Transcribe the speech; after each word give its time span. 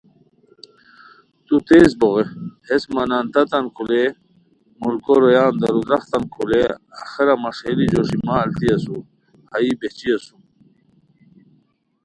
تو 1.45 1.55
تیز 1.67 1.91
بوغے 1.99 2.23
ہیس 2.67 2.83
مہ 2.93 3.03
نان 3.09 3.25
تتان 3.33 3.65
کھولئے، 3.75 4.05
ملھکو 4.79 5.13
رویان 5.21 5.51
در 5.61 5.73
و 5.79 5.81
درختان 5.89 6.23
کھولئے 6.33 6.65
آخرا 7.01 7.33
مہ 7.41 7.49
ݰئیلی 7.57 7.85
جوݰی 7.91 8.17
مہ 8.25 8.33
التی 8.41 8.67
اسور، 8.75 9.03
ہائی 9.51 9.71
بہچی 9.79 10.07
اسوم 10.15 10.41